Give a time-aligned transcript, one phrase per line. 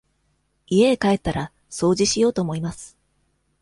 [0.65, 2.97] 家へ帰ったら、掃除しようと思います。